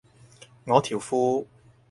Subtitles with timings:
[0.65, 1.45] 我條褲